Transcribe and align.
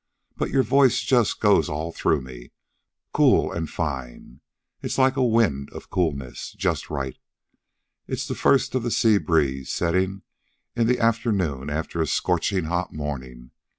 But 0.35 0.49
your 0.49 0.63
voice 0.63 1.01
just 1.01 1.39
goes 1.39 1.69
all 1.69 1.91
through 1.91 2.21
me, 2.21 2.53
cool 3.13 3.51
and 3.51 3.69
fine. 3.69 4.41
It's 4.81 4.97
like 4.97 5.15
a 5.15 5.23
wind 5.23 5.69
of 5.73 5.91
coolness 5.91 6.53
just 6.53 6.89
right. 6.89 7.19
It's 8.07 8.23
like 8.27 8.35
the 8.35 8.41
first 8.41 8.73
of 8.73 8.81
the 8.81 8.89
sea 8.89 9.19
breeze 9.19 9.71
settin' 9.71 10.23
in 10.75 10.81
in 10.87 10.87
the 10.87 10.97
afternoon 10.99 11.69
after 11.69 12.01
a 12.01 12.07
scorchin' 12.07 12.63
hot 12.65 12.91
morning. 12.91 13.51